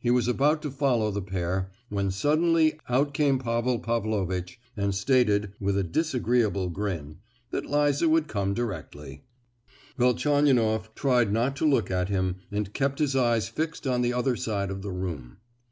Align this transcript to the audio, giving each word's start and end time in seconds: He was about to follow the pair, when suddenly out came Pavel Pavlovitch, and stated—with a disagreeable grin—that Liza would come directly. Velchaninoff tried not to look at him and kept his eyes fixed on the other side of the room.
He 0.00 0.12
was 0.12 0.28
about 0.28 0.62
to 0.62 0.70
follow 0.70 1.10
the 1.10 1.20
pair, 1.20 1.72
when 1.88 2.12
suddenly 2.12 2.78
out 2.88 3.12
came 3.12 3.40
Pavel 3.40 3.80
Pavlovitch, 3.80 4.60
and 4.76 4.94
stated—with 4.94 5.76
a 5.76 5.82
disagreeable 5.82 6.68
grin—that 6.70 7.66
Liza 7.68 8.08
would 8.08 8.28
come 8.28 8.54
directly. 8.54 9.24
Velchaninoff 9.98 10.94
tried 10.94 11.32
not 11.32 11.56
to 11.56 11.66
look 11.68 11.90
at 11.90 12.08
him 12.08 12.36
and 12.52 12.72
kept 12.74 13.00
his 13.00 13.16
eyes 13.16 13.48
fixed 13.48 13.88
on 13.88 14.02
the 14.02 14.12
other 14.12 14.36
side 14.36 14.70
of 14.70 14.82
the 14.82 14.92
room. 14.92 15.38